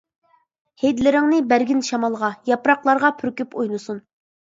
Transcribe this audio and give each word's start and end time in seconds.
ھىدلىرىڭنى 0.83 1.43
بەرگىن 1.53 1.85
شامالغا 1.91 2.33
ياپراقلارغا 2.55 3.15
پۈركۈپ 3.23 3.59
ئوينىسۇن. 3.63 4.07